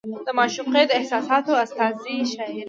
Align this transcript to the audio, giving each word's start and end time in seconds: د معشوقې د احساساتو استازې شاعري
د 0.25 0.27
معشوقې 0.37 0.83
د 0.87 0.91
احساساتو 0.99 1.59
استازې 1.63 2.15
شاعري 2.31 2.57